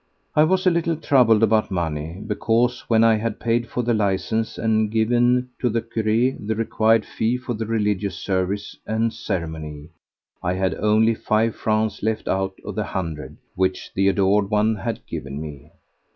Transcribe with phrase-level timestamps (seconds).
[0.35, 4.57] I was a little troubled about money, because when I had paid for the licence
[4.57, 9.89] and given to the cure the required fee for the religious service and ceremony,
[10.41, 15.05] I had only five francs left out of the hundred which the adored one had
[15.05, 15.69] given me.